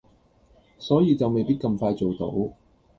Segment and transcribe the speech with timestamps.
[0.79, 2.55] 所以就未必咁快做到